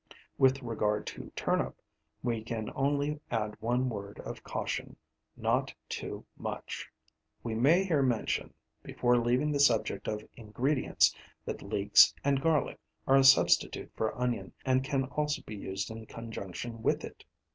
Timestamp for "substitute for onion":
13.23-14.53